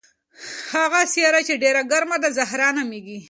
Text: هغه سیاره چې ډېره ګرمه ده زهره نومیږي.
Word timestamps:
هغه 0.73 0.99
سیاره 1.13 1.41
چې 1.47 1.53
ډېره 1.63 1.81
ګرمه 1.91 2.17
ده 2.23 2.29
زهره 2.37 2.69
نومیږي. 2.77 3.17